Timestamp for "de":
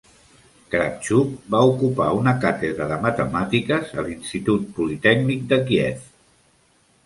2.93-2.99, 5.57-5.65